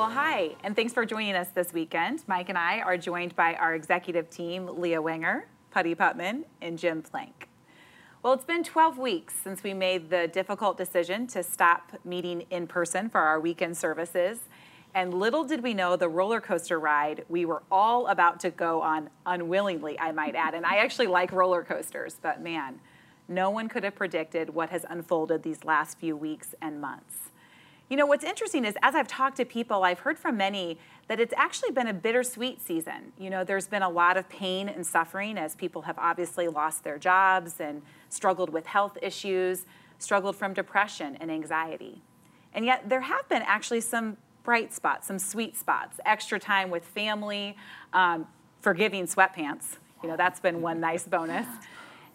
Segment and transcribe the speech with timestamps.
[0.00, 2.24] Well, hi, and thanks for joining us this weekend.
[2.26, 7.02] Mike and I are joined by our executive team, Leah Wenger, Putty Putman, and Jim
[7.02, 7.50] Plank.
[8.22, 12.66] Well, it's been 12 weeks since we made the difficult decision to stop meeting in
[12.66, 14.40] person for our weekend services.
[14.94, 18.80] And little did we know the roller coaster ride we were all about to go
[18.80, 20.54] on unwillingly, I might add.
[20.54, 22.80] And I actually like roller coasters, but man,
[23.28, 27.29] no one could have predicted what has unfolded these last few weeks and months.
[27.90, 31.18] You know, what's interesting is as I've talked to people, I've heard from many that
[31.18, 33.12] it's actually been a bittersweet season.
[33.18, 36.84] You know, there's been a lot of pain and suffering as people have obviously lost
[36.84, 39.66] their jobs and struggled with health issues,
[39.98, 42.00] struggled from depression and anxiety.
[42.54, 46.84] And yet, there have been actually some bright spots, some sweet spots, extra time with
[46.84, 47.56] family,
[47.92, 48.28] um,
[48.60, 49.78] forgiving sweatpants.
[50.04, 51.46] You know, that's been one nice bonus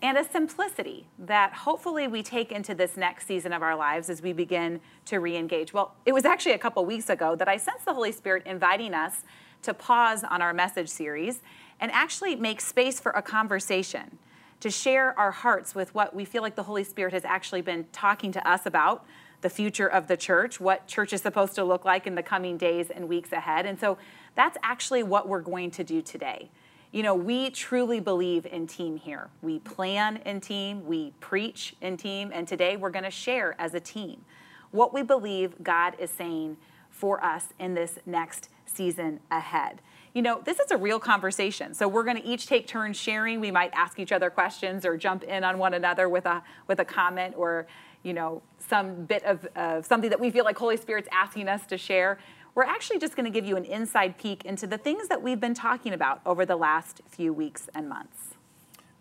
[0.02, 4.22] and a simplicity that hopefully we take into this next season of our lives as
[4.22, 5.74] we begin to re engage.
[5.74, 8.94] Well, it was actually a couple weeks ago that I sensed the Holy Spirit inviting
[8.94, 9.24] us
[9.64, 11.42] to pause on our message series
[11.80, 14.18] and actually make space for a conversation,
[14.60, 17.86] to share our hearts with what we feel like the Holy Spirit has actually been
[17.92, 19.06] talking to us about
[19.42, 22.58] the future of the church, what church is supposed to look like in the coming
[22.58, 23.66] days and weeks ahead.
[23.66, 23.98] And so
[24.34, 26.50] that's actually what we're going to do today
[26.96, 29.28] you know, we truly believe in team here.
[29.42, 33.74] We plan in team, we preach in team, and today we're going to share as
[33.74, 34.24] a team
[34.72, 36.56] what we believe God is saying
[36.90, 39.82] for us in this next season ahead.
[40.14, 41.74] You know, this is a real conversation.
[41.74, 43.42] So we're going to each take turns sharing.
[43.42, 46.80] We might ask each other questions or jump in on one another with a with
[46.80, 47.68] a comment or,
[48.04, 51.66] you know, some bit of uh, something that we feel like Holy Spirit's asking us
[51.66, 52.20] to share
[52.56, 55.40] we're actually just going to give you an inside peek into the things that we've
[55.40, 58.34] been talking about over the last few weeks and months.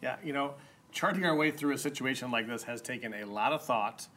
[0.02, 0.54] Yeah, you know,
[0.92, 4.08] charting our way through a situation like this has taken a lot of thought,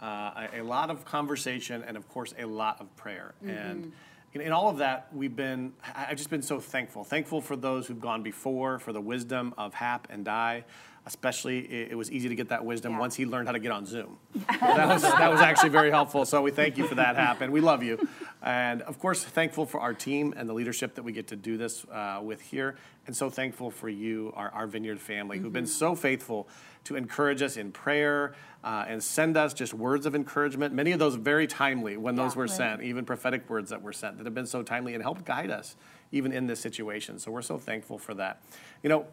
[0.00, 3.34] uh, a, a, lot of conversation, and of course, a lot of prayer.
[3.44, 3.50] Mm-hmm.
[3.50, 3.92] And
[4.32, 7.04] in, in, all of that, we've been, I've just been so thankful.
[7.04, 10.64] Thankful for those who've gone before, for the wisdom of Hap and Di
[11.06, 12.98] especially it, it was easy to get that wisdom yeah.
[12.98, 14.16] once he learned how to get on Zoom.
[14.60, 16.24] that, was, that was actually very helpful.
[16.24, 17.52] So we thank you for that, Happen.
[17.52, 18.08] We love you.
[18.42, 21.56] And of course, thankful for our team and the leadership that we get to do
[21.56, 22.76] this uh, with here.
[23.06, 25.44] And so thankful for you, our, our Vineyard family, mm-hmm.
[25.44, 25.70] who've been mm-hmm.
[25.70, 26.48] so faithful
[26.84, 30.74] to encourage us in prayer uh, and send us just words of encouragement.
[30.74, 32.50] Many of those very timely when those were right.
[32.50, 35.50] sent, even prophetic words that were sent that have been so timely and helped guide
[35.50, 35.76] us
[36.12, 37.18] even in this situation.
[37.18, 38.40] So we're so thankful for that.
[38.82, 39.06] You know,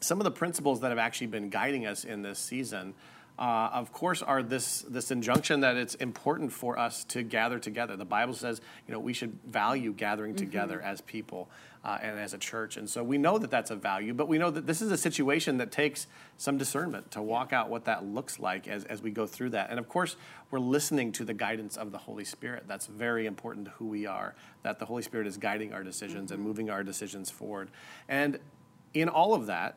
[0.00, 2.94] some of the principles that have actually been guiding us in this season,
[3.38, 7.96] uh, of course, are this this injunction that it's important for us to gather together.
[7.96, 10.44] The Bible says, you know, we should value gathering mm-hmm.
[10.44, 11.48] together as people
[11.82, 14.12] uh, and as a church, and so we know that that's a value.
[14.12, 16.06] But we know that this is a situation that takes
[16.36, 19.70] some discernment to walk out what that looks like as as we go through that.
[19.70, 20.16] And of course,
[20.50, 22.64] we're listening to the guidance of the Holy Spirit.
[22.66, 24.34] That's very important to who we are.
[24.64, 26.34] That the Holy Spirit is guiding our decisions mm-hmm.
[26.34, 27.70] and moving our decisions forward.
[28.06, 28.38] And
[28.92, 29.76] in all of that,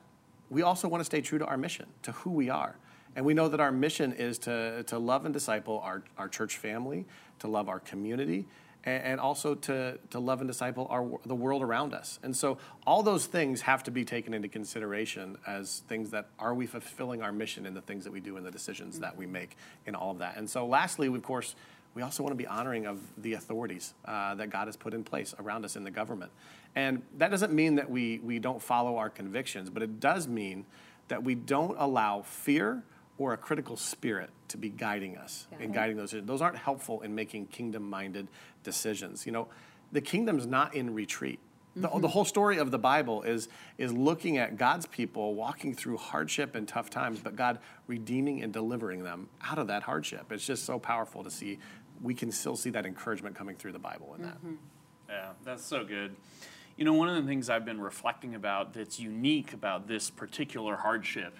[0.53, 2.75] we also want to stay true to our mission, to who we are.
[3.15, 6.57] And we know that our mission is to, to love and disciple our, our church
[6.57, 7.05] family,
[7.39, 8.45] to love our community,
[8.85, 12.19] and, and also to, to love and disciple our, the world around us.
[12.23, 16.53] And so all those things have to be taken into consideration as things that are
[16.53, 19.25] we fulfilling our mission in the things that we do and the decisions that we
[19.25, 20.37] make in all of that.
[20.37, 21.55] And so lastly, of course,
[21.95, 25.03] we also want to be honoring of the authorities uh, that God has put in
[25.03, 26.31] place around us in the government.
[26.75, 30.65] And that doesn't mean that we, we don't follow our convictions, but it does mean
[31.07, 32.83] that we don't allow fear
[33.17, 36.15] or a critical spirit to be guiding us and guiding those.
[36.17, 38.27] Those aren't helpful in making kingdom minded
[38.63, 39.25] decisions.
[39.25, 39.47] You know,
[39.91, 41.39] the kingdom's not in retreat.
[41.75, 42.01] The, mm-hmm.
[42.01, 43.49] the, whole story of the Bible is,
[43.79, 48.53] is looking at God's people walking through hardship and tough times, but God redeeming and
[48.53, 50.31] delivering them out of that hardship.
[50.31, 51.57] It's just so powerful to see.
[52.03, 54.37] We can still see that encouragement coming through the Bible in that.
[54.37, 54.55] Mm-hmm.
[55.09, 56.15] Yeah, that's so good.
[56.77, 60.75] You know, one of the things I've been reflecting about that's unique about this particular
[60.75, 61.37] hardship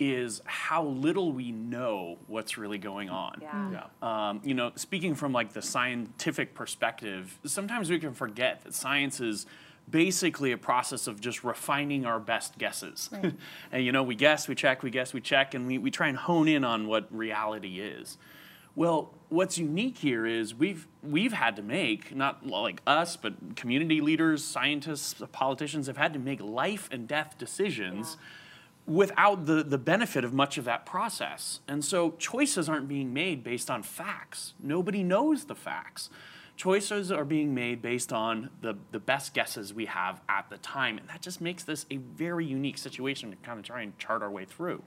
[0.00, 3.38] is how little we know what's really going on.
[3.40, 3.70] Yeah.
[4.02, 4.28] yeah.
[4.30, 9.20] Um, you know, speaking from like the scientific perspective, sometimes we can forget that science
[9.20, 9.46] is
[9.88, 13.10] basically a process of just refining our best guesses.
[13.12, 13.34] Right.
[13.72, 16.08] and you know, we guess, we check, we guess, we check, and we, we try
[16.08, 18.18] and hone in on what reality is.
[18.74, 24.00] Well, what's unique here is we've we've had to make not like us, but community
[24.00, 28.16] leaders, scientists, politicians have had to make life and death decisions.
[28.18, 28.26] Yeah.
[28.84, 31.60] Without the, the benefit of much of that process.
[31.68, 34.54] And so choices aren't being made based on facts.
[34.60, 36.10] Nobody knows the facts
[36.56, 40.98] choices are being made based on the, the best guesses we have at the time.
[40.98, 44.22] And that just makes this a very unique situation to kind of try and chart
[44.22, 44.82] our way through.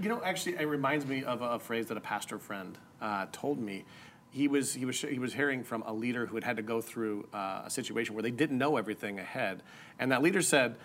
[0.00, 3.58] You know, actually, it reminds me of a, phrase that a pastor friend uh, told
[3.58, 3.84] me.
[4.30, 6.80] He was, he, was, he was hearing from a leader who had had to go
[6.80, 9.62] through uh, a situation where they didn't know everything ahead.
[9.98, 10.76] And that leader said,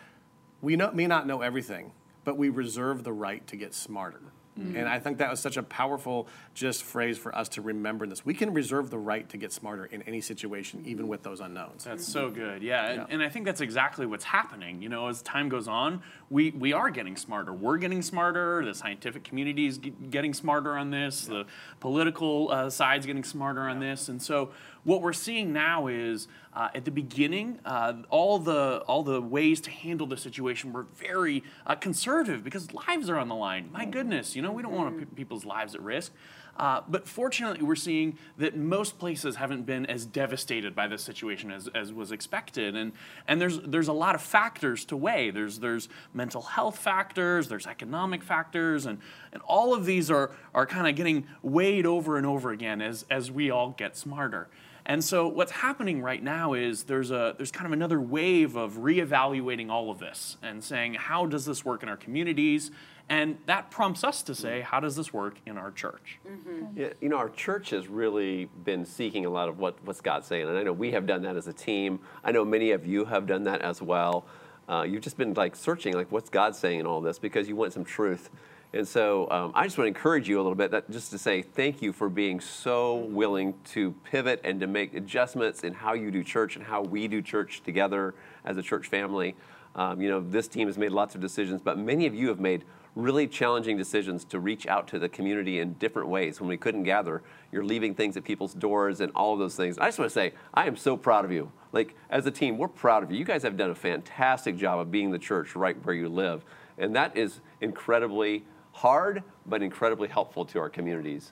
[0.61, 1.91] We know, may not know everything,
[2.23, 4.21] but we reserve the right to get smarter.
[4.57, 4.77] Mm-hmm.
[4.77, 8.25] And I think that was such a powerful just phrase for us to remember this.
[8.25, 11.83] We can reserve the right to get smarter in any situation, even with those unknowns.
[11.83, 12.61] That's so good.
[12.61, 12.85] Yeah.
[12.85, 13.05] And, yeah.
[13.09, 14.81] and I think that's exactly what's happening.
[14.81, 17.51] You know, as time goes on, we, we are getting smarter.
[17.53, 18.63] We're getting smarter.
[18.63, 21.27] The scientific community is getting smarter on this.
[21.27, 21.39] Yeah.
[21.39, 21.45] The
[21.79, 23.91] political uh, side's getting smarter on yeah.
[23.91, 24.07] this.
[24.09, 24.51] And so
[24.83, 29.59] what we're seeing now is uh, at the beginning, uh, all the all the ways
[29.61, 33.69] to handle the situation were very uh, conservative because lives are on the line.
[33.71, 36.11] My goodness, you know we don't want to put people's lives at risk.
[36.55, 41.51] Uh, but fortunately, we're seeing that most places haven't been as devastated by this situation
[41.51, 42.75] as, as was expected.
[42.75, 42.91] And,
[43.27, 45.31] and there's, there's a lot of factors to weigh.
[45.31, 48.99] There's, there's mental health factors, there's economic factors, and,
[49.31, 53.05] and all of these are, are kind of getting weighed over and over again as,
[53.09, 54.47] as we all get smarter.
[54.85, 58.73] And so what's happening right now is there's a there's kind of another wave of
[58.73, 62.71] reevaluating all of this and saying how does this work in our communities?
[63.09, 66.19] And that prompts us to say, how does this work in our church?
[66.27, 66.79] Mm-hmm.
[66.79, 70.23] Yeah, you know, our church has really been seeking a lot of what, what's God
[70.23, 70.47] saying.
[70.47, 71.99] And I know we have done that as a team.
[72.23, 74.25] I know many of you have done that as well.
[74.69, 77.57] Uh, you've just been like searching, like, what's God saying in all this because you
[77.57, 78.29] want some truth.
[78.73, 81.19] And so um, I just want to encourage you a little bit, that, just to
[81.19, 85.93] say thank you for being so willing to pivot and to make adjustments in how
[85.93, 89.35] you do church and how we do church together as a church family.
[89.75, 92.39] Um, you know, this team has made lots of decisions, but many of you have
[92.39, 92.65] made
[92.95, 96.83] really challenging decisions to reach out to the community in different ways when we couldn't
[96.83, 97.21] gather.
[97.51, 99.77] You're leaving things at people's doors and all of those things.
[99.77, 101.51] I just want to say, I am so proud of you.
[101.71, 103.17] Like, as a team, we're proud of you.
[103.17, 106.43] You guys have done a fantastic job of being the church right where you live.
[106.77, 108.43] And that is incredibly
[108.73, 111.31] hard, but incredibly helpful to our communities.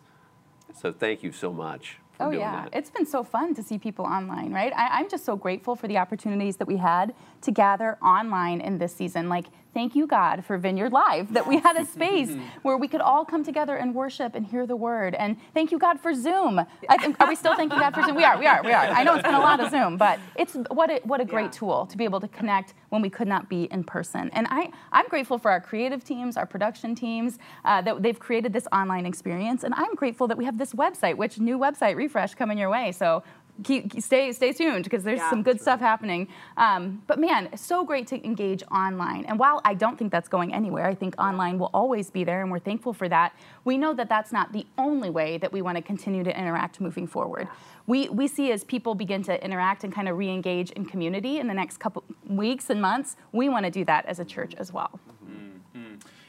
[0.80, 1.98] So thank you so much.
[2.20, 2.78] oh yeah, that.
[2.78, 4.72] it's been so fun to see people online, right?
[4.76, 8.78] I, I'm just so grateful for the opportunities that we had to gather online in
[8.78, 9.28] this season.
[9.28, 13.02] Like thank you, God, for Vineyard Live, that we had a space where we could
[13.02, 15.16] all come together and worship and hear the word.
[15.16, 16.66] And thank you, God, for Zoom.
[17.02, 18.16] Think, are we still thanking God for Zoom?
[18.16, 18.86] We are, we are, we are.
[18.86, 21.46] I know it's been a lot of Zoom, but it's what a, what a great
[21.46, 21.52] yeah.
[21.52, 24.30] tool to be able to connect when we could not be in person.
[24.34, 28.54] And I, I'm grateful for our creative teams, our production teams, uh, that they've created
[28.54, 29.64] this online experience.
[29.64, 32.92] And I'm grateful that we have this website, which new website refresh coming your way.
[32.92, 33.24] So
[33.64, 36.28] keep, stay stay tuned because there's yeah, some good stuff happening.
[36.58, 39.26] Um, but man, so great to engage online.
[39.26, 42.42] And while I don't think that's going anywhere, I think online will always be there,
[42.42, 43.34] and we're thankful for that.
[43.64, 46.82] We know that that's not the only way that we want to continue to interact
[46.82, 47.48] moving forward.
[47.88, 51.48] We we see as people begin to interact and kind of re-engage in community in
[51.48, 54.72] the next couple weeks and months, we want to do that as a church as
[54.72, 55.00] well.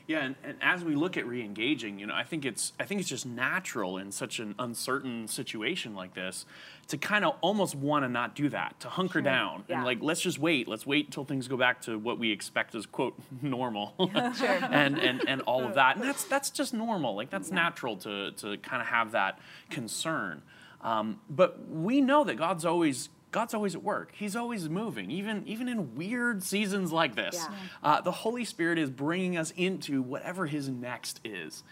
[0.06, 3.00] Yeah, and, and, as we look at re-engaging, you know, I think it's I think
[3.00, 6.44] it's just natural in such an uncertain situation like this
[6.88, 9.22] to kind of almost want to not do that, to hunker sure.
[9.22, 9.76] down yeah.
[9.76, 12.74] and like let's just wait, let's wait until things go back to what we expect
[12.74, 13.94] as quote normal,
[14.36, 14.48] sure.
[14.70, 17.56] and and and all of that, and that's that's just normal, like that's yeah.
[17.56, 19.38] natural to to kind of have that
[19.70, 20.42] concern.
[20.82, 24.12] Um, but we know that God's always God's always at work.
[24.14, 27.34] He's always moving, even, even in weird seasons like this.
[27.34, 27.56] Yeah.
[27.82, 31.64] Uh, the Holy Spirit is bringing us into whatever His next is.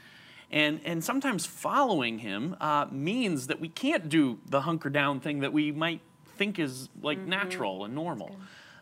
[0.51, 5.41] And, and sometimes following Him uh, means that we can't do the hunker down thing
[5.41, 6.01] that we might
[6.37, 7.29] think is like mm-hmm.
[7.29, 8.37] natural and normal.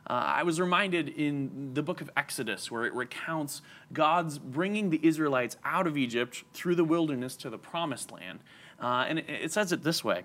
[0.06, 3.60] Uh, I was reminded in the book of Exodus, where it recounts
[3.92, 8.38] God's bringing the Israelites out of Egypt through the wilderness to the promised land.
[8.80, 10.22] Uh, and it, it says it this way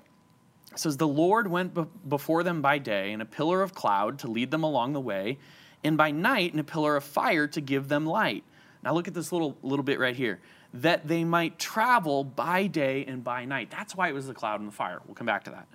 [0.74, 4.20] it says, The Lord went be- before them by day in a pillar of cloud
[4.20, 5.38] to lead them along the way,
[5.84, 8.44] and by night in a pillar of fire to give them light.
[8.84, 10.40] Now look at this little, little bit right here.
[10.74, 13.70] That they might travel by day and by night.
[13.70, 15.00] That's why it was the cloud and the fire.
[15.06, 15.68] We'll come back to that.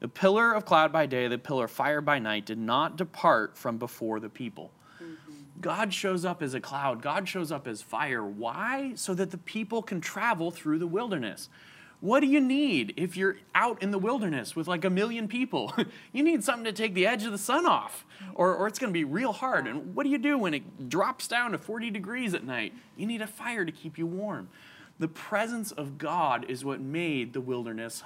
[0.00, 3.56] The pillar of cloud by day, the pillar of fire by night did not depart
[3.56, 4.70] from before the people.
[5.02, 5.32] Mm-hmm.
[5.60, 7.02] God shows up as a cloud.
[7.02, 8.24] God shows up as fire.
[8.24, 8.92] Why?
[8.94, 11.48] So that the people can travel through the wilderness.
[12.00, 15.74] What do you need if you're out in the wilderness with like a million people?
[16.12, 18.92] you need something to take the edge of the sun off, or, or it's going
[18.92, 19.66] to be real hard.
[19.66, 22.72] And what do you do when it drops down to 40 degrees at night?
[22.96, 24.48] You need a fire to keep you warm.
[24.98, 28.02] The presence of God is what made the wilderness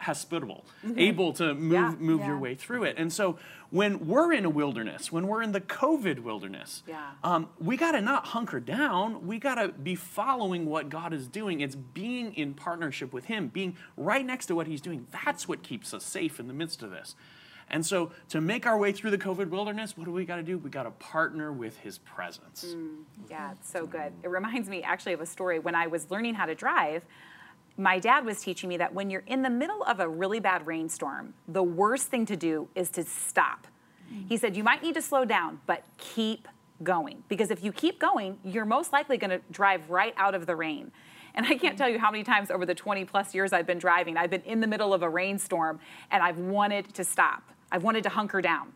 [0.00, 0.64] hospitable,
[0.96, 1.94] able to move, Yeah.
[1.98, 2.96] move your way through it.
[2.98, 3.38] And so
[3.70, 7.12] when we're in a wilderness, when we're in the COVID wilderness, Yeah.
[7.24, 9.26] um, we got to not hunker down.
[9.26, 11.60] We got to be following what God is doing.
[11.60, 15.06] It's being in partnership with Him, being right next to what He's doing.
[15.24, 17.14] That's what keeps us safe in the midst of this.
[17.70, 20.42] And so, to make our way through the COVID wilderness, what do we got to
[20.42, 20.58] do?
[20.58, 22.74] We got to partner with His presence.
[22.74, 24.12] Mm, yeah, it's so good.
[24.22, 27.04] It reminds me actually of a story when I was learning how to drive.
[27.76, 30.66] My dad was teaching me that when you're in the middle of a really bad
[30.66, 33.66] rainstorm, the worst thing to do is to stop.
[34.28, 36.48] He said, You might need to slow down, but keep
[36.82, 37.22] going.
[37.28, 40.56] Because if you keep going, you're most likely going to drive right out of the
[40.56, 40.90] rain.
[41.34, 43.78] And I can't tell you how many times over the 20 plus years I've been
[43.78, 45.78] driving, I've been in the middle of a rainstorm
[46.10, 47.42] and I've wanted to stop.
[47.70, 48.72] I've wanted to hunker down.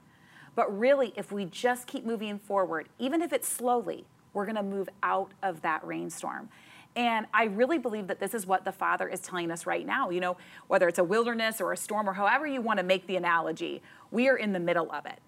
[0.55, 4.63] But really, if we just keep moving forward, even if it's slowly, we're going to
[4.63, 6.49] move out of that rainstorm.
[6.95, 10.11] And I really believe that this is what the Father is telling us right now.
[10.11, 13.07] You know, whether it's a wilderness or a storm or however you want to make
[13.07, 15.21] the analogy, we are in the middle of it.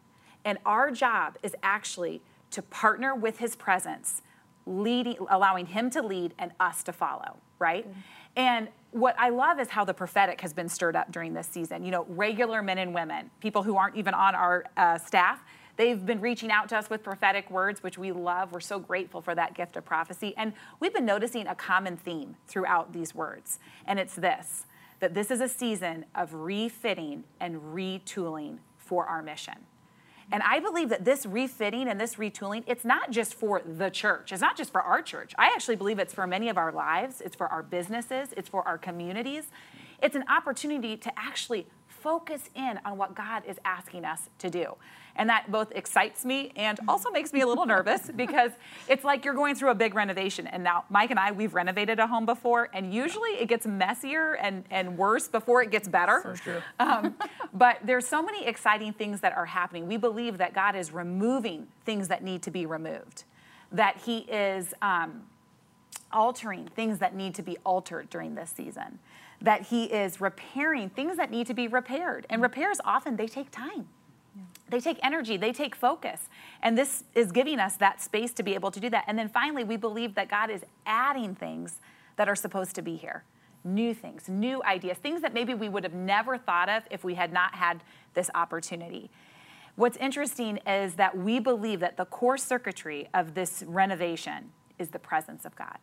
[0.45, 4.21] And our job is actually to partner with His presence,
[4.67, 7.89] leading, allowing Him to lead and us to follow, right?
[7.89, 8.01] Mm-hmm.
[8.37, 11.85] And what I love is how the prophetic has been stirred up during this season.
[11.85, 15.43] You know, regular men and women, people who aren't even on our uh, staff,
[15.77, 18.53] they've been reaching out to us with prophetic words, which we love.
[18.53, 20.33] We're so grateful for that gift of prophecy.
[20.37, 24.67] And we've been noticing a common theme throughout these words, and it's this
[25.01, 29.57] that this is a season of refitting and retooling for our mission.
[30.33, 34.33] And I believe that this refitting and this retooling, it's not just for the church.
[34.33, 35.35] It's not just for our church.
[35.39, 37.21] I actually believe it's for many of our lives.
[37.21, 38.33] It's for our businesses.
[38.37, 39.45] It's for our communities.
[40.03, 41.67] It's an opportunity to actually
[42.05, 44.77] focus in on what God is asking us to do.
[45.17, 48.51] And that both excites me and also makes me a little nervous because
[48.89, 50.47] it's like you're going through a big renovation.
[50.47, 54.35] And now, Mike and I, we've renovated a home before, and usually it gets messier
[54.35, 56.37] and, and worse before it gets better.
[56.79, 57.15] Um,
[57.53, 59.87] but there's so many exciting things that are happening.
[59.87, 63.25] We believe that God is removing things that need to be removed,
[63.73, 64.75] that He is.
[64.83, 65.23] Um,
[66.13, 69.01] altering things that need to be altered during this season
[69.45, 72.27] that he is repairing things that need to be repaired.
[72.31, 72.45] And mm.
[72.45, 73.89] repairs often they take time.
[74.71, 76.29] They take energy they take focus.
[76.63, 79.05] And this is giving us that space to be able to do that.
[79.07, 81.79] And then finally we believe that god is adding things
[82.17, 83.25] that are supposed to be here.
[83.63, 87.15] New things new ideas things that maybe we would have never thought of if we
[87.15, 87.83] had not had
[88.15, 89.11] this opportunity.
[89.77, 94.99] What's interesting is that we believe that the core circuitry of this renovation is the
[94.99, 95.79] presence of god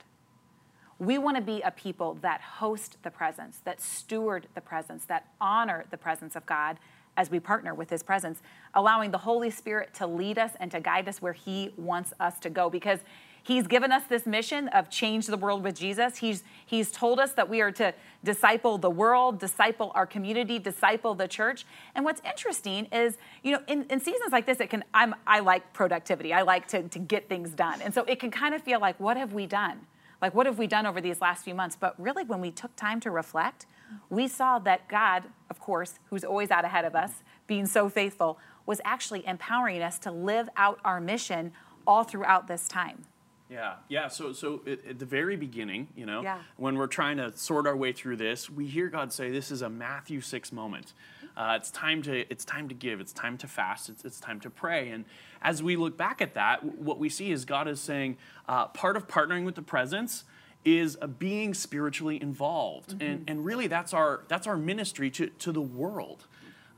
[1.02, 5.26] we want to be a people that host the presence, that steward the presence, that
[5.42, 6.78] honor the presence of God
[7.18, 8.40] as we partner with His presence,
[8.76, 12.40] allowing the Holy Spirit to lead us and to guide us where He wants us
[12.42, 12.70] to go.
[12.70, 13.00] Because
[13.42, 16.18] He's given us this mission of change the world with Jesus.
[16.18, 21.16] He's, he's told us that we are to disciple the world, disciple our community, disciple
[21.16, 21.66] the church.
[21.96, 25.40] And what's interesting is, you know, in, in seasons like this, it can, I'm, I
[25.40, 26.32] like productivity.
[26.32, 27.82] I like to, to get things done.
[27.82, 29.88] And so it can kind of feel like, what have we done?
[30.22, 31.76] Like, what have we done over these last few months?
[31.80, 33.66] But really, when we took time to reflect,
[34.10, 38.38] we saw that God, of course, who's always out ahead of us, being so faithful,
[38.66, 41.52] was actually empowering us to live out our mission
[41.88, 43.04] all throughout this time.
[43.50, 44.08] Yeah, yeah.
[44.08, 46.40] So, so at, at the very beginning, you know, Yeah.
[46.56, 49.62] when we're trying to sort our way through this, we hear God say, "This is
[49.62, 50.94] a Matthew six moment.
[51.36, 53.00] Uh, it's time to, it's time to give.
[53.00, 53.90] It's time to fast.
[53.90, 55.06] It's, it's time to pray." And
[55.42, 58.96] as we look back at that, what we see is God is saying, uh, part
[58.96, 60.24] of partnering with the presence
[60.64, 65.62] is being spiritually involved, and and really that's our that's our ministry to to the
[65.62, 66.28] world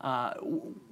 [0.04, 0.34] uh,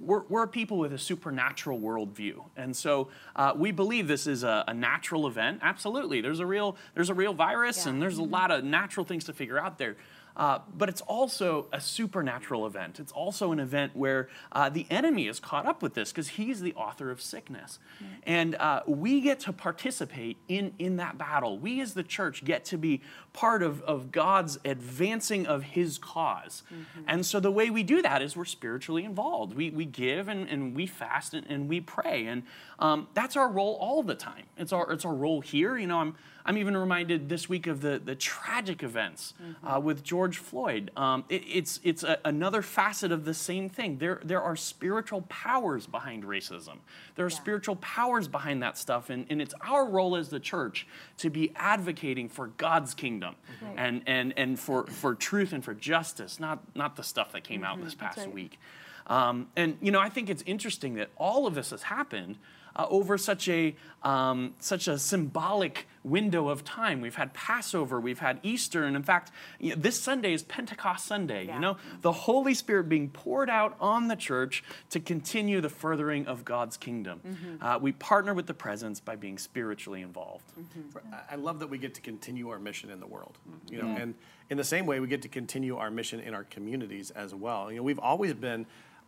[0.00, 4.42] we're, we're a people with a supernatural worldview, and so uh, we believe this is
[4.42, 5.58] a, a natural event.
[5.60, 7.92] Absolutely, there's a real there's a real virus, Yeah.
[7.92, 9.96] and there's a lot of natural things to figure out there.
[10.36, 12.98] Uh, but it's also a supernatural event.
[12.98, 16.60] It's also an event where uh, the enemy is caught up with this because he's
[16.60, 17.78] the author of sickness.
[18.24, 21.58] And uh, we get to participate in, in that battle.
[21.58, 26.62] We as the church get to be part of, of God's advancing of his because
[27.06, 29.54] And so the way we do that is we're spiritually involved.
[29.54, 32.26] We, we give and, and we fast and, and we pray.
[32.26, 32.42] And
[32.78, 34.44] um, that's our role all the time.
[34.56, 35.76] It's our, it's our role here.
[35.76, 40.02] You know, I'm, I'm even reminded this week of the, the tragic events uh, with
[40.02, 40.90] George Floyd.
[40.96, 43.98] Um, it- it's it's a, another facet of the same thing.
[43.98, 46.78] There, there are spiritual powers behind racism,
[47.14, 47.36] there are Yeah.
[47.36, 49.10] spiritual powers behind that stuff.
[49.10, 50.86] And, and it's our role as the church
[51.18, 53.74] to be advocating for God's kingdom Right.
[53.76, 57.62] and, and, and for, for truth and for justice, not, not the stuff that came
[57.64, 58.32] out this past right.
[58.32, 58.58] week.
[59.06, 62.36] Um, and, you know, I think it's interesting that all of this has happened
[62.76, 67.00] uh, over such a um, such a symbolic window of time.
[67.00, 71.06] We've had Passover, we've had Easter, and in fact, you know, this Sunday is Pentecost
[71.06, 71.46] Sunday.
[71.46, 71.54] Yeah.
[71.54, 76.26] You know, the Holy Spirit being poured out on the church to continue the furthering
[76.26, 77.20] of God's kingdom.
[77.60, 80.52] Uh, we partner with the presence by being spiritually involved.
[81.12, 83.38] I- I love that we get to continue our mission in the world.
[83.70, 84.14] You know, and
[84.50, 87.70] in the same way, we get to continue our mission in our communities as well.
[87.70, 88.66] You know, we've always been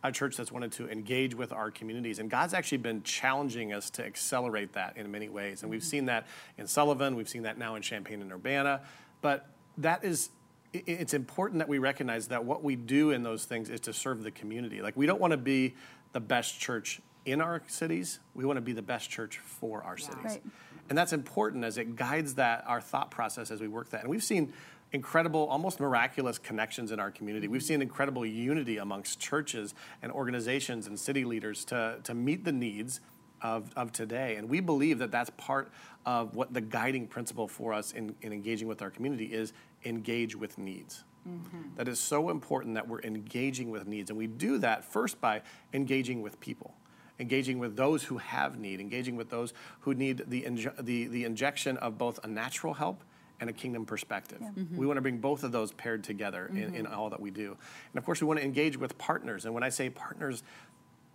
[0.09, 3.89] a church that's wanted to engage with our communities, and God's actually been challenging us
[3.91, 5.61] to accelerate that in many ways.
[5.61, 5.89] And we've mm-hmm.
[5.89, 8.81] seen that in Sullivan, we've seen that now in Champaign and Urbana,
[9.21, 10.29] but that is
[10.73, 14.23] it's important that we recognize that what we do in those things is to serve
[14.23, 14.81] the community.
[14.81, 15.75] Like, we don't want to be
[16.11, 19.97] the best church in our cities, we want to be the best church for our
[19.97, 20.23] cities.
[20.23, 20.43] Right.
[20.89, 24.01] And that's important as it guides that our thought process as we work that.
[24.01, 24.53] And we've seen
[24.95, 27.47] incredible, almost miraculous connections in our community.
[27.47, 32.53] We've seen incredible unity amongst churches and organizations and city leaders to, to meet the
[32.53, 33.01] needs
[33.41, 34.37] of, of today.
[34.37, 35.69] And we believe that that's part
[36.05, 39.51] of what the guiding principle for us in, in engaging with our community is
[39.83, 41.03] engage with needs.
[41.27, 41.75] Mm-hmm.
[41.75, 44.09] That is so important that we're engaging with needs.
[44.09, 45.41] And we do that first by
[45.73, 46.73] engaging with people
[47.17, 51.23] engaging with those who have need, engaging with those who need the, inje- the, the
[51.23, 53.05] injection of both a natural help
[53.39, 54.41] and a kingdom perspective.
[54.75, 57.57] We want to bring both of those paired together in, in all that we do.
[57.93, 59.45] And of course, we want to engage with partners.
[59.45, 60.43] And when I say partners,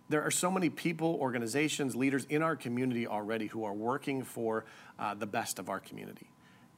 [0.09, 4.65] there are so many people, organizations, leaders in our community already who are working for
[4.99, 6.30] uh, the best of our community.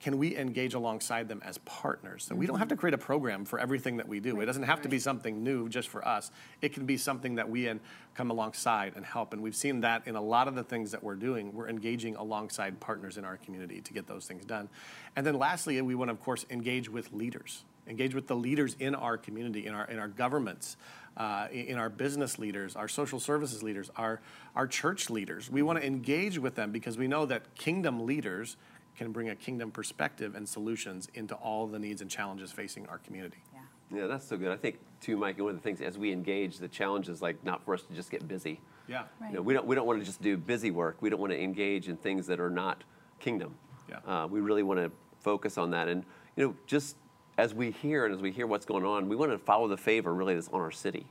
[0.04, 2.26] Can we engage alongside them as partners?
[2.26, 4.42] So we don't have to create a program for everything that we do.
[4.42, 6.30] It doesn't have to be something new just for us.
[6.62, 7.80] It can be something that we and
[8.14, 9.32] come alongside and help.
[9.32, 11.54] And we've seen that in a lot of the things that we're doing.
[11.54, 14.68] We're engaging alongside partners in our community to get those things done.
[15.16, 18.76] And then lastly, we want to, of course, engage with leaders engage with the leaders
[18.80, 20.78] in our community, in our in our governments,
[21.18, 24.22] uh, in in our business leaders, our social services leaders, our
[24.56, 25.50] our church leaders.
[25.52, 28.58] We want to engage with them because we know that kingdom leaders
[28.98, 33.00] can bring a kingdom perspective and solutions into all the needs and challenges facing our
[33.00, 33.44] community.
[33.54, 33.60] Yeah,
[34.00, 34.52] Yeah, that's so good.
[34.52, 35.40] I think too, Mike.
[35.40, 37.94] One of the things as we engage, the challenge is like not for us to
[37.94, 38.60] just get busy.
[38.88, 39.04] Yeah.
[39.28, 40.98] You know, we don't we don't want to just do busy work.
[41.02, 42.84] We don't want to engage in things that are not
[43.20, 43.56] kingdom.
[43.90, 44.00] Yeah.
[44.06, 46.04] Uh, we really want to focus on that, and
[46.36, 46.98] you know, just
[47.38, 49.78] as we hear and as we hear what's going on, we want to follow the
[49.78, 51.08] favor really that's on our city.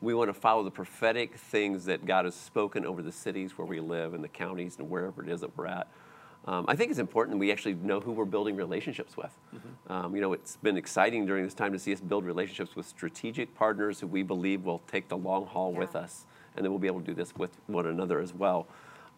[0.00, 3.66] We want to follow the prophetic things that God has spoken over the cities where
[3.66, 5.88] we live and the counties and wherever it is that we're at.
[6.46, 9.32] Um, I think it's important that we actually know who we're building relationships with.
[9.88, 12.86] Um, you know, it's been exciting during this time to see us build relationships with
[12.86, 16.78] strategic partners who we believe will take the long haul with us, and then we'll
[16.78, 18.66] be able to do this with one another as well.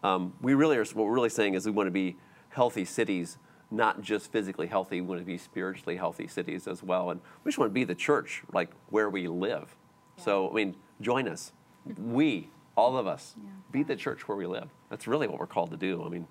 [0.03, 0.85] Um, we really are.
[0.85, 2.15] What we're really saying is we want to be
[2.49, 3.37] healthy cities,
[3.71, 5.01] not just physically healthy.
[5.01, 7.83] We want to be spiritually healthy cities as well, and we just want to be
[7.83, 9.75] the church, like where we live.
[10.15, 11.51] So, I mean, join us.
[11.97, 13.35] We, all of us,
[13.71, 14.69] be the church where we live.
[14.89, 16.03] That's really what we're called to do.
[16.05, 16.27] I mean,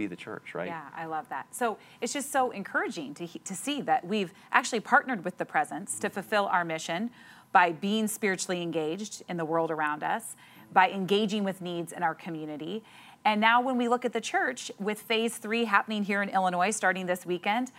[0.00, 0.68] be the church, right?
[0.68, 1.54] Yeah, I love that.
[1.54, 5.98] So it's just so encouraging to, to see that we've actually partnered with the presence
[6.00, 7.10] to fulfill our mission
[7.52, 10.36] by being spiritually engaged in the world around us,
[10.72, 12.82] by engaging with needs in our community.
[13.24, 16.70] And now, when we look at the church with phase three happening here in Illinois
[16.70, 17.70] starting this weekend,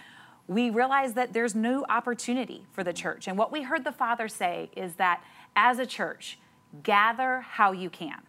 [0.48, 3.28] we realize that there's new opportunity for the church.
[3.28, 5.24] And what we heard the Father say is that
[5.56, 6.38] as a church,
[6.84, 8.22] gather how you can.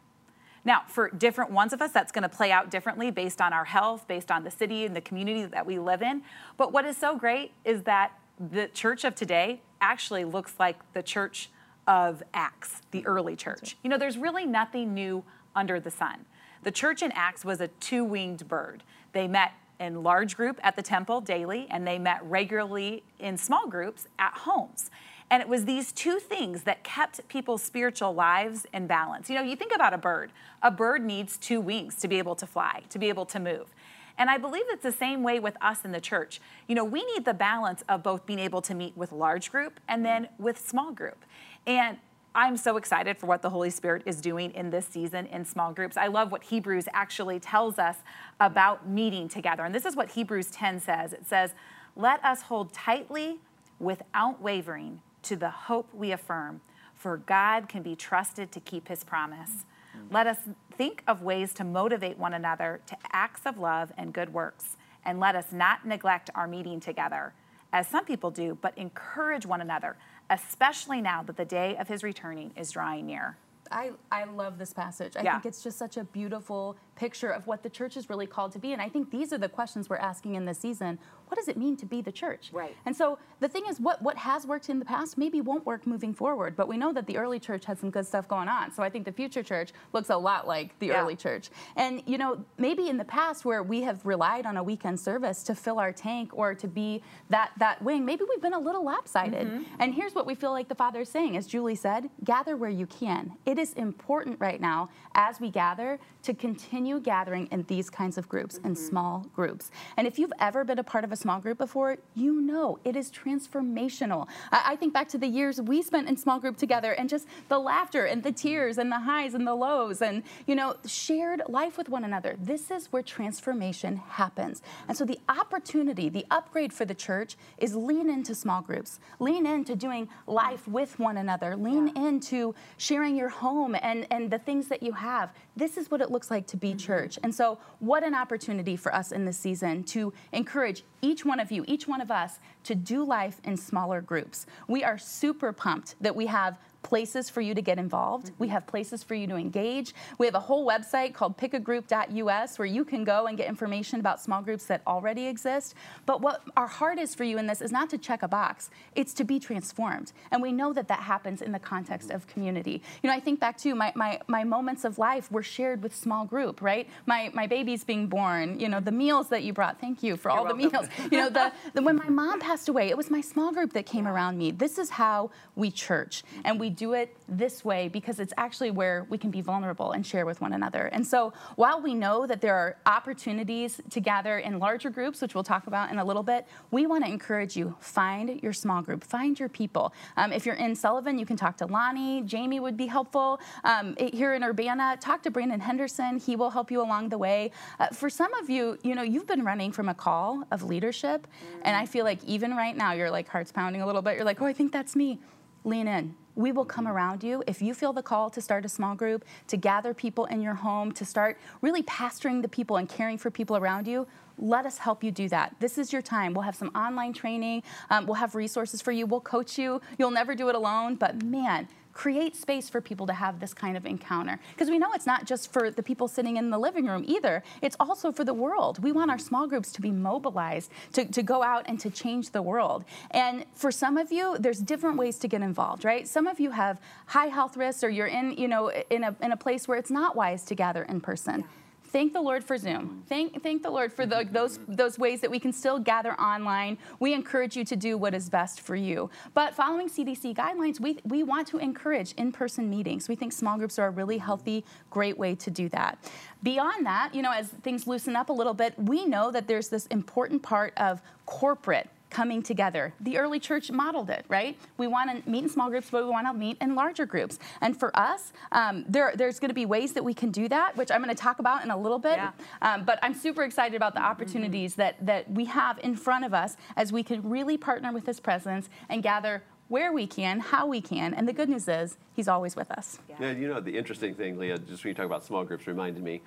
[0.64, 3.64] Now, for different ones of us, that's going to play out differently based on our
[3.64, 6.22] health, based on the city and the community that we live in.
[6.57, 11.03] But what is so great is that the church of today actually looks like the
[11.03, 11.51] church
[11.87, 13.77] of Acts, the early church.
[13.83, 16.25] You know, there's really nothing new under the sun.
[16.62, 18.85] The church in Acts was a two winged bird.
[19.12, 23.66] They met in large group at the temple daily, and they met regularly in small
[23.66, 24.90] groups at homes.
[25.32, 29.30] And it was these two things that kept people's spiritual lives in balance.
[29.30, 30.30] You know, you think about a bird.
[30.60, 33.74] A bird needs two wings to be able to fly, to be able to move.
[34.18, 36.42] And I believe it's the same way with us in the church.
[36.68, 39.80] You know, we need the balance of both being able to meet with large group
[39.88, 41.24] and then with small group.
[41.66, 41.96] And
[42.34, 45.72] I'm so excited for what the Holy Spirit is doing in this season in small
[45.72, 45.96] groups.
[45.96, 47.96] I love what Hebrews actually tells us
[48.38, 49.64] about meeting together.
[49.64, 51.54] And this is what Hebrews 10 says it says,
[51.96, 53.38] Let us hold tightly
[53.78, 56.61] without wavering to the hope we affirm,
[56.94, 59.64] for God can be trusted to keep his promise.
[59.96, 60.12] Mm.
[60.12, 60.38] Let us
[60.76, 64.76] think of ways to motivate one another to acts of love and good works.
[65.04, 67.35] And let us not neglect our meeting together,
[67.72, 69.96] as some people do, but encourage one another,
[70.30, 73.37] especially now that the day of his returning is drawing near.
[73.70, 75.16] I, I love this passage.
[75.16, 75.32] I Yeah.
[75.32, 78.60] think it's just such a beautiful picture of what the church is really called to
[78.60, 78.72] be.
[78.72, 81.00] And I think these are the questions we're asking in this season.
[81.26, 82.50] What does it mean to be the church?
[82.52, 82.76] Right.
[82.86, 85.84] And so the thing is, what, what has worked in the past maybe won't work
[85.84, 86.54] moving forward.
[86.54, 88.72] But we know that the early church had some good stuff going on.
[88.72, 91.02] So I think the future church looks a lot like the Yeah.
[91.02, 91.50] early church.
[91.74, 95.42] And, you know, maybe in the past where we have relied on a weekend service
[95.48, 98.84] to fill our tank or to be that, that wing, maybe we've been a little
[98.84, 99.48] lopsided.
[99.48, 99.80] Mm-hmm.
[99.80, 102.70] And here's what we feel like the Father is saying, as Julie said, gather where
[102.70, 103.32] you can.
[103.44, 108.28] It is important right now as we gather to continue gathering in these kinds of
[108.28, 108.74] groups, in mm-hmm.
[108.74, 109.70] small groups.
[109.96, 112.96] And if you've ever been a part of a small group before, you know it
[112.96, 114.28] is transformational.
[114.50, 117.26] I, I think back to the years we spent in small group together and just
[117.48, 121.42] the laughter and the tears and the highs and the lows and, you know, shared
[121.48, 122.37] life with one another.
[122.38, 124.62] This is where transformation happens.
[124.88, 129.46] And so the opportunity, the upgrade for the church is lean into small groups, lean
[129.46, 134.68] into doing life with one another, lean into sharing your home and, and the things
[134.68, 135.33] that you have.
[135.57, 137.18] This is what it looks like to be church.
[137.22, 141.50] And so, what an opportunity for us in this season to encourage each one of
[141.50, 144.46] you, each one of us, to do life in smaller groups.
[144.68, 148.30] We are super pumped that we have places for you to get involved.
[148.38, 148.54] We mm-hmm.
[148.54, 149.94] have places for you to engage.
[150.18, 154.20] We have a whole website called pickagroup.us where you can go and get information about
[154.20, 155.74] small groups that already exist.
[156.06, 158.70] But what our heart is for you in this is not to check a box,
[158.94, 160.12] it's to be transformed.
[160.30, 162.82] And we know that that happens in the context of community.
[163.02, 165.94] You know, I think back to my, my, my moments of life were shared with
[165.94, 166.88] small group, right?
[167.06, 169.80] My, my baby's being born, you know, the meals that you brought.
[169.80, 170.88] Thank you for all the welcome.
[170.88, 171.12] meals.
[171.12, 173.86] You know, the, the, when my mom passed away, it was my small group that
[173.86, 174.50] came around me.
[174.50, 176.22] This is how we church.
[176.44, 180.06] And we do it this way because it's actually where we can be vulnerable and
[180.06, 180.87] share with one another.
[180.87, 185.35] And so while we know that there are opportunities to gather in larger groups, which
[185.35, 188.82] we'll talk about in a little bit, we want to encourage you find your small
[188.82, 189.92] group, find your people.
[190.16, 192.22] Um, if you're in Sullivan, you can talk to Lonnie.
[192.22, 193.40] Jamie would be helpful.
[193.64, 196.18] Um, here in Urbana, talk to Brandon Henderson.
[196.18, 197.50] He will help you along the way.
[197.78, 201.26] Uh, for some of you, you know, you've been running from a call of leadership,
[201.62, 204.16] and I feel like even right now, you're like heart's pounding a little bit.
[204.16, 205.20] You're like, oh, I think that's me.
[205.64, 206.14] Lean in.
[206.34, 207.42] We will come around you.
[207.46, 210.54] If you feel the call to start a small group, to gather people in your
[210.54, 214.06] home, to start really pastoring the people and caring for people around you,
[214.38, 215.54] let us help you do that.
[215.60, 216.32] This is your time.
[216.32, 219.80] We'll have some online training, um, we'll have resources for you, we'll coach you.
[219.98, 223.76] You'll never do it alone, but man, create space for people to have this kind
[223.76, 224.38] of encounter.
[224.52, 227.42] Because we know it's not just for the people sitting in the living room either,
[227.61, 228.83] it's also for the world.
[228.83, 232.31] We want our small groups to be mobilized to, to go out and to change
[232.31, 232.85] the world.
[233.11, 236.07] And for some of you, there's different ways to get involved, right?
[236.09, 239.33] Some of you have high health risks or you're in, you know, in a, in
[239.33, 241.44] a place where it's not wise to gather in person.
[241.92, 243.05] Thank the Lord for Zoom.
[243.07, 244.33] Thank, thank the Lord for the, mm-hmm.
[244.33, 246.78] those, those ways that we can still gather online.
[247.00, 249.11] We encourage you to do what is best for you.
[249.35, 253.11] But following CDC guidelines, we, we want to encourage in person meetings.
[253.11, 255.98] We think small groups are a really healthy, great way to do that.
[256.42, 259.68] Beyond that, you know, as things loosen up a little bit, we know that there's
[259.68, 262.92] this important part of corporate coming together.
[263.01, 264.57] The early church modeled it, right?
[264.77, 267.38] We want to meet in small groups, but we want to meet in larger groups.
[267.62, 270.77] And for us, um, there, there's going to be ways that we can do that,
[270.77, 272.16] which I'm going to talk about in a little bit.
[272.16, 272.33] Yeah.
[272.61, 276.35] Um, but I'm super excited about the opportunities that, that we have in front of
[276.35, 280.66] us as we can really partner with His presence and gather where we can, how
[280.66, 281.14] we can.
[281.14, 282.98] And the good news is, He's always with us.
[283.09, 286.03] Yeah, you know, the interesting thing, Leah, just when you talk about small groups, reminded
[286.03, 286.20] me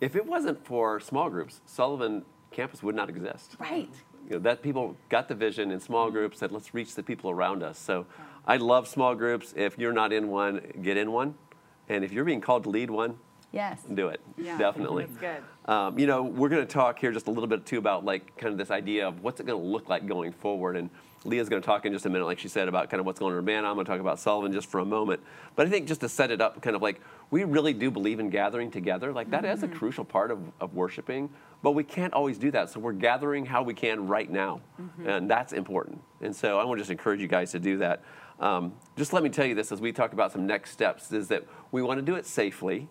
[0.00, 3.56] if it wasn't for small groups, Sullivan campus would not exist.
[3.58, 3.90] Right.
[4.28, 7.30] You know, that people got the vision in small groups said, let's reach the people
[7.30, 7.78] around us.
[7.78, 8.04] So
[8.46, 9.54] I love small groups.
[9.56, 11.34] If you're not in one, get in one.
[11.88, 13.16] And if you're being called to lead one,
[13.50, 13.80] Yes.
[13.94, 14.20] do it.
[14.36, 15.06] Yeah, Definitely.
[15.06, 15.72] that's good.
[15.72, 18.36] Um, you know, we're going to talk here just a little bit too about like
[18.36, 20.76] kind of this idea of what's it going to look like going forward.
[20.76, 20.90] And
[21.24, 23.18] Leah's going to talk in just a minute, like she said, about kind of what's
[23.18, 23.64] going on in.
[23.64, 25.20] I'm going to talk about Sullivan just for a moment.
[25.56, 27.00] But I think just to set it up, kind of like
[27.30, 29.12] we really do believe in gathering together.
[29.12, 31.28] Like that is a crucial part of, of worshiping,
[31.62, 32.70] but we can't always do that.
[32.70, 34.60] So we're gathering how we can right now,
[35.06, 36.00] and that's important.
[36.20, 38.02] And so I want to just encourage you guys to do that.
[38.40, 41.28] Um, just let me tell you this as we talk about some next steps is
[41.28, 42.88] that we want to do it safely.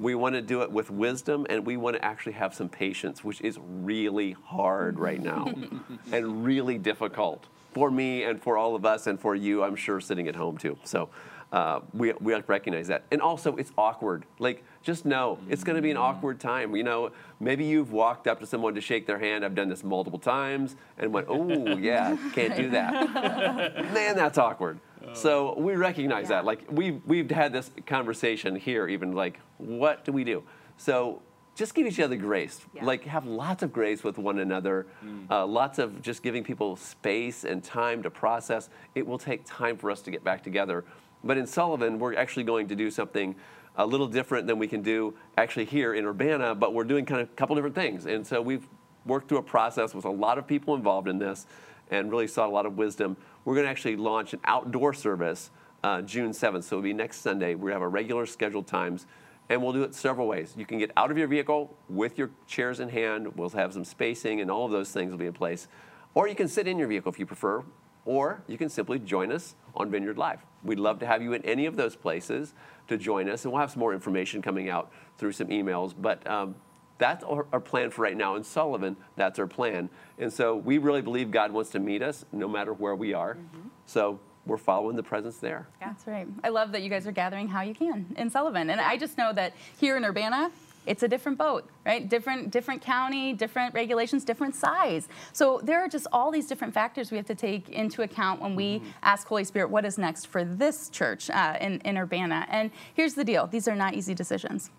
[0.00, 3.24] We want to do it with wisdom and we want to actually have some patience,
[3.24, 5.52] which is really hard right now
[6.12, 10.00] and really difficult for me and for all of us and for you, I'm sure,
[10.00, 10.78] sitting at home too.
[10.84, 11.10] So
[11.52, 13.04] uh, we, we recognize that.
[13.10, 14.24] And also, it's awkward.
[14.38, 16.74] Like, just know it's going to be an awkward time.
[16.74, 19.44] You know, maybe you've walked up to someone to shake their hand.
[19.44, 23.12] I've done this multiple times and went, oh, yeah, can't do that.
[23.94, 24.80] Man, that's awkward.
[25.14, 26.44] So we recognize that.
[26.44, 30.42] Like we've we've had this conversation here, even like, what do we do?
[30.76, 31.22] So
[31.54, 32.60] just give each other grace.
[32.74, 32.84] Yeah.
[32.84, 34.86] Like have lots of grace with one another.
[35.30, 38.68] Uh, lots of just giving people space and time to process.
[38.94, 40.84] It will take time for us to get back together.
[41.24, 43.34] But in Sullivan, we're actually going to do something
[43.76, 47.20] a little different than we can do actually here in Urbana, but we're doing kind
[47.20, 48.06] of a couple different things.
[48.06, 48.66] And so we've
[49.04, 51.46] worked through a process with a lot of people involved in this
[51.90, 53.16] and really sought a lot of wisdom.
[53.44, 55.50] We're going to actually launch an outdoor service
[55.84, 56.64] uh, June 7th.
[56.64, 57.54] So it'll be next Sunday.
[57.54, 59.06] We have our regular scheduled times,
[59.48, 60.54] and we'll do it several ways.
[60.56, 63.36] You can get out of your vehicle with your chairs in hand.
[63.36, 65.68] We'll have some spacing, and all of those things will be in place.
[66.14, 67.62] Or you can sit in your vehicle if you prefer,
[68.04, 70.40] or you can simply join us on Vineyard Live.
[70.64, 72.54] We'd love to have you in any of those places
[72.88, 75.94] to join us, and we'll have some more information coming out through some emails.
[75.96, 76.56] But um,
[76.98, 78.36] that's our, our, plan for right now.
[78.36, 79.90] In Sullivan, that's our plan.
[80.18, 83.34] And so we really believe God wants to meet us no matter where we are.
[83.34, 83.68] Mm-hmm.
[83.84, 85.66] So we're following the presence there.
[85.80, 85.88] Yeah.
[85.88, 86.26] That's right.
[86.44, 88.70] I love that you guys are gathering how you can in Sullivan.
[88.70, 90.50] And I just know that here in Urbana,
[90.86, 92.08] it's a different boat, right?
[92.08, 95.08] Different, different county, different regulations, different size.
[95.32, 98.54] So there are just all these different factors we have to take into account when
[98.54, 98.88] we mm-hmm.
[99.02, 102.46] ask Holy Spirit what is next for this church uh, in, in Urbana.
[102.48, 104.70] And here's the deal: these are not easy decisions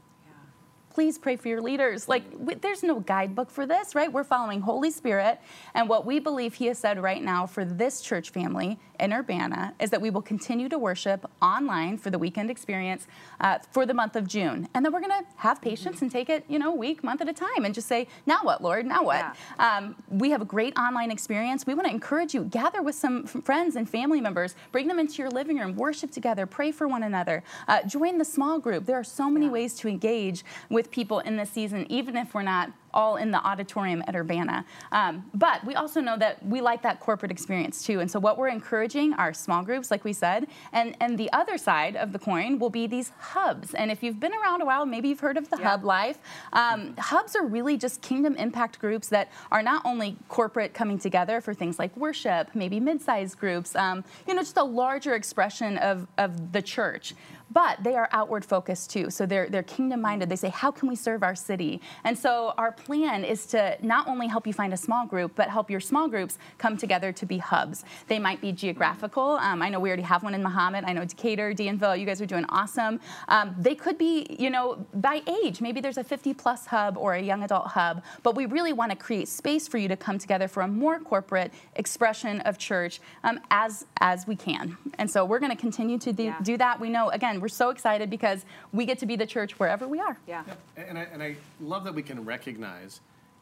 [0.97, 2.09] please pray for your leaders.
[2.09, 4.11] Like, we, there's no guidebook for this, right?
[4.11, 5.39] We're following Holy Spirit.
[5.75, 9.75] And what we believe He has said right now for this church family in Urbana
[9.79, 13.05] is that we will continue to worship online for the weekend experience
[13.41, 14.67] uh, for the month of June.
[14.73, 17.29] And then we're going to have patience and take it, you know, week, month at
[17.29, 18.87] a time and just say, now what, Lord?
[18.87, 19.35] Now what?
[19.59, 19.77] Yeah.
[19.77, 21.67] Um, we have a great online experience.
[21.67, 25.21] We want to encourage you, gather with some friends and family members, bring them into
[25.21, 28.87] your living room, worship together, pray for one another, uh, join the small group.
[28.87, 29.51] There are so many yeah.
[29.51, 33.29] ways to engage with with people in this season, even if we're not all in
[33.29, 34.65] the auditorium at Urbana.
[34.91, 37.99] Um, but we also know that we like that corporate experience too.
[37.99, 41.57] And so what we're encouraging are small groups, like we said, and, and the other
[41.59, 43.75] side of the coin will be these hubs.
[43.75, 45.69] And if you've been around a while, maybe you've heard of the yeah.
[45.69, 46.17] Hub Life.
[46.53, 51.39] Um, hubs are really just kingdom impact groups that are not only corporate coming together
[51.39, 56.07] for things like worship, maybe mid-sized groups, um, you know, just a larger expression of,
[56.17, 57.13] of the church
[57.51, 59.09] but they are outward focused too.
[59.09, 60.29] So they're, they're kingdom minded.
[60.29, 61.81] They say, how can we serve our city?
[62.03, 65.49] And so our plan is to not only help you find a small group, but
[65.49, 67.83] help your small groups come together to be hubs.
[68.07, 69.31] They might be geographical.
[69.47, 70.85] Um, I know we already have one in Mahomet.
[70.87, 73.01] I know Decatur, Danville, you guys are doing awesome.
[73.27, 75.59] Um, they could be, you know, by age.
[75.59, 78.91] Maybe there's a 50 plus hub or a young adult hub, but we really want
[78.91, 83.01] to create space for you to come together for a more corporate expression of church
[83.25, 84.77] um, as, as we can.
[84.97, 86.39] And so we're going to continue to do, yeah.
[86.41, 86.79] do that.
[86.79, 89.99] We know, again, we're so excited because we get to be the church wherever we
[89.99, 90.17] are.
[90.25, 90.43] Yeah.
[90.47, 90.83] yeah.
[90.87, 92.76] And, I, and I love that we can recognize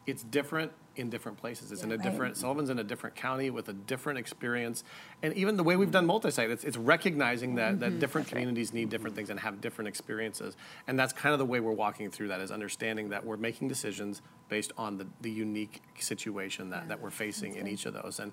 [0.06, 1.72] it's different in different places.
[1.72, 2.36] It's yeah, in a different, right.
[2.36, 4.84] Sullivan's in a different county with a different experience.
[5.22, 7.80] And even the way we've done multi-site, it's, it's recognizing that, mm-hmm.
[7.80, 8.76] that different that's communities right.
[8.76, 10.56] need different things and have different experiences.
[10.86, 13.68] And that's kind of the way we're walking through that is understanding that we're making
[13.68, 16.88] decisions based on the, the unique situation that, yeah.
[16.88, 17.72] that we're facing that's in right.
[17.74, 18.18] each of those.
[18.20, 18.32] And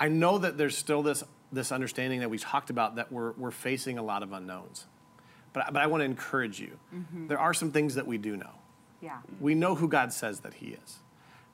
[0.00, 3.50] I know that there's still this, this understanding that we talked about that we're, we're
[3.50, 4.86] facing a lot of unknowns.
[5.52, 6.78] But, but I want to encourage you.
[6.94, 7.26] Mm-hmm.
[7.26, 8.52] There are some things that we do know.
[9.00, 9.18] Yeah.
[9.40, 10.98] We know who God says that He is.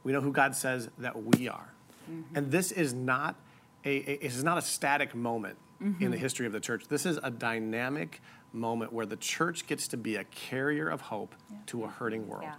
[0.03, 1.73] We know who God says that we are.
[2.11, 2.37] Mm-hmm.
[2.37, 3.37] And this is not
[3.85, 6.03] a, a, it is not a static moment mm-hmm.
[6.03, 6.89] in the history of the church.
[6.89, 8.21] This is a dynamic
[8.53, 11.57] moment where the church gets to be a carrier of hope yeah.
[11.67, 12.45] to a hurting world.
[12.45, 12.55] Yeah.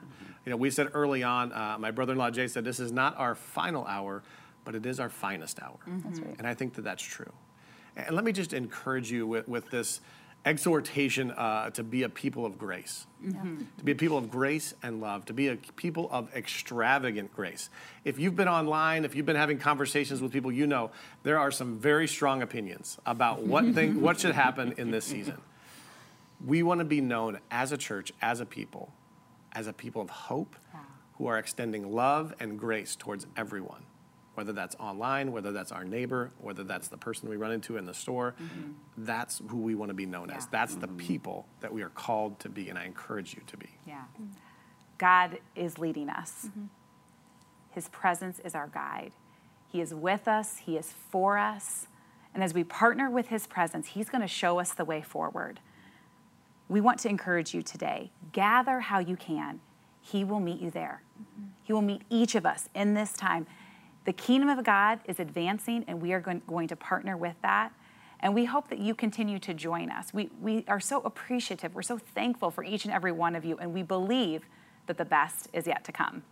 [0.45, 3.34] You know, we said early on, uh, my brother-in-law Jay said, this is not our
[3.34, 4.21] final hour,
[4.65, 5.78] but it is our finest hour.
[5.88, 6.24] Mm-hmm.
[6.24, 6.36] Right.
[6.38, 7.32] And I think that that's true.
[7.95, 10.02] And let me just encourage you with, with this
[10.45, 13.63] exhortation uh, to be a people of grace, mm-hmm.
[13.77, 17.69] to be a people of grace and love, to be a people of extravagant grace.
[18.03, 20.91] If you've been online, if you've been having conversations with people, you know
[21.23, 25.41] there are some very strong opinions about what thing, what should happen in this season.
[26.45, 28.93] We want to be known as a church, as a people,
[29.53, 30.55] as a people of hope,
[31.17, 33.84] who are extending love and grace towards everyone
[34.36, 37.86] whether that's online, whether that's our neighbor, whether that's the person we run into in
[37.86, 38.36] the store.
[38.41, 38.71] Mm-hmm.
[38.98, 40.38] That's who we want to be known yeah.
[40.38, 40.48] as.
[40.48, 40.82] That's mm-hmm.
[40.82, 43.69] the people that we are called to be, and I encourage you to be.
[43.88, 44.04] Yeah.
[44.98, 46.48] God is leading us.
[46.48, 46.65] Mm-hmm.
[47.71, 49.12] His presence is our guide.
[49.67, 51.88] He is with us, He is for us.
[52.34, 55.60] And as we partner with His presence, He's going to show us the way forward.
[56.67, 59.60] We want to encourage you today gather how you can.
[60.02, 61.02] He will meet you there.
[61.19, 61.48] Mm-hmm.
[61.63, 63.48] He will meet each of us in this time.
[64.06, 67.74] The kingdom of God is advancing, and we are going, to partner with that.
[68.20, 70.13] And we hope that you continue to join us.
[70.13, 71.76] We, we are so appreciative.
[71.76, 74.44] We're so thankful for each and every one of you, and we believe
[74.86, 76.24] that the best is yet to come.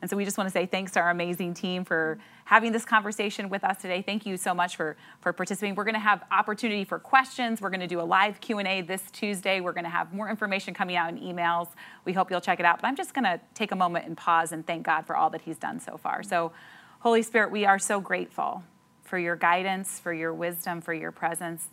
[0.00, 2.84] And so we just want to say thanks to our amazing team for having this
[2.84, 4.02] conversation with us today.
[4.02, 5.74] Thank you so much for, for participating.
[5.74, 7.60] We're going to have opportunity for questions.
[7.60, 9.60] We're going to do a live Q&A this Tuesday.
[9.60, 11.68] We're going to have more information coming out in emails.
[12.06, 12.80] We hope you'll check it out.
[12.80, 15.28] But I'm just going to take a moment and pause and thank God for all
[15.30, 16.22] that he's done so far.
[16.22, 16.52] So
[17.00, 18.62] Holy Spirit, we are so grateful
[19.04, 21.70] for your guidance, for your wisdom, for your presence.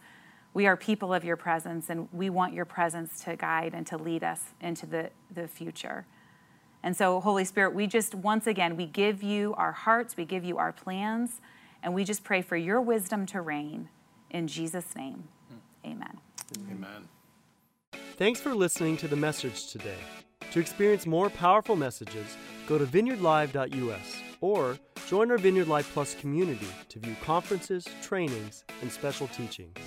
[0.54, 3.98] We are people of your presence, and we want your presence to guide and to
[3.98, 6.06] lead us into the, the future.
[6.82, 10.46] And so, Holy Spirit, we just, once again, we give you our hearts, we give
[10.46, 11.42] you our plans,
[11.84, 13.90] and we just pray for your wisdom to reign.
[14.30, 15.26] In Jesus' name,
[15.86, 16.20] amen.
[16.72, 17.10] Amen.
[18.16, 20.00] Thanks for listening to the message today.
[20.52, 26.68] To experience more powerful messages, go to vineyardlive.us or join our Vineyard Live Plus community
[26.90, 29.78] to view conferences, trainings, and special teachings.